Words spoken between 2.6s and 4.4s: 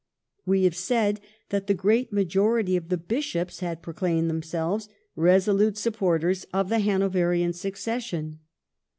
of the Bishops had proclaimed